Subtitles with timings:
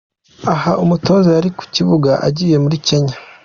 [0.53, 3.15] aha umutozo yari ku kibuga agiye muri Kenya